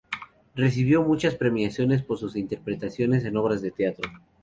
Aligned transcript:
Recibió 0.55 1.03
muchas 1.03 1.35
premiaciones 1.35 2.01
por 2.01 2.17
sus 2.17 2.35
interpretaciones 2.35 3.23
en 3.23 3.37
obras 3.37 3.61
de 3.61 3.69
teatro. 3.69 4.09